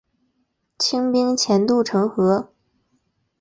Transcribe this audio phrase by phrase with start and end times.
[0.79, 2.49] 清兵潜渡城河。